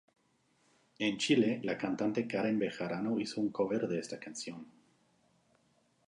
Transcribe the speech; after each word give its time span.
En 0.97 1.17
Chile, 1.19 1.59
la 1.61 1.77
cantante 1.77 2.25
Karen 2.25 2.57
Bejarano 2.57 3.19
hizo 3.19 3.39
un 3.39 3.49
cover 3.51 3.87
de 3.87 3.99
esta 3.99 4.19
canción. 4.19 4.65